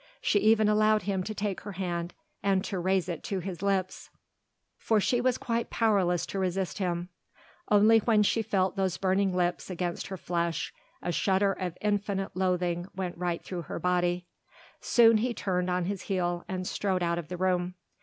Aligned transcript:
She 0.19 0.39
even 0.39 0.67
allowed 0.67 1.03
him 1.03 1.21
to 1.25 1.35
take 1.35 1.61
her 1.61 1.73
hand 1.73 2.15
and 2.41 2.63
to 2.63 2.79
raise 2.79 3.07
it 3.07 3.23
to 3.25 3.37
his 3.37 3.61
lips, 3.61 4.09
for 4.79 4.99
she 4.99 5.21
was 5.21 5.37
quite 5.37 5.69
powerless 5.69 6.25
to 6.25 6.39
resist 6.39 6.79
him; 6.79 7.09
only 7.69 7.99
when 7.99 8.23
she 8.23 8.41
felt 8.41 8.75
those 8.75 8.97
burning 8.97 9.31
lips 9.35 9.69
against 9.69 10.07
her 10.07 10.17
flesh 10.17 10.73
a 11.03 11.11
shudder 11.11 11.53
of 11.53 11.77
infinite 11.81 12.35
loathing 12.35 12.87
went 12.95 13.15
right 13.15 13.43
through 13.43 13.61
her 13.61 13.77
body. 13.77 14.25
Soon 14.79 15.17
he 15.17 15.35
turned 15.35 15.69
on 15.69 15.85
his 15.85 16.01
heel 16.01 16.45
and 16.47 16.65
strode 16.65 17.03
out 17.03 17.19
of 17.19 17.27
the 17.27 17.37
room. 17.37 17.75